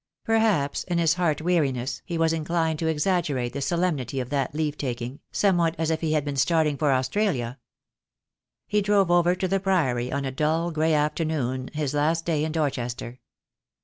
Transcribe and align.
Perhaps 0.23 0.83
in 0.85 0.97
his 0.97 1.13
heart 1.13 1.43
weariness 1.43 2.01
he 2.05 2.17
was 2.17 2.33
inclined 2.33 2.79
to 2.79 2.87
exaggerate 2.87 3.53
the 3.53 3.61
solemnity 3.61 4.19
of 4.19 4.31
that 4.31 4.55
leave 4.55 4.75
taking, 4.75 5.19
somewhat 5.31 5.75
as 5.77 5.91
if 5.91 6.01
he 6.01 6.13
had 6.13 6.25
been 6.25 6.37
starting 6.37 6.75
for 6.75 6.91
Australia. 6.91 7.59
He 8.65 8.81
drove 8.81 9.11
over 9.11 9.35
to 9.35 9.47
the 9.47 9.59
Priory 9.59 10.11
on 10.11 10.25
a 10.25 10.31
dull, 10.31 10.71
grey 10.71 10.95
afternoon, 10.95 11.69
his 11.75 11.93
last 11.93 12.25
day 12.25 12.43
in 12.43 12.51
Dorchester. 12.51 13.19